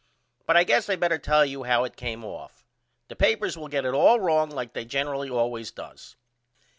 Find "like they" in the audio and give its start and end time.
4.49-4.83